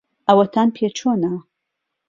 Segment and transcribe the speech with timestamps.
[0.29, 1.33] ئەوەتان پێ چۆنە؟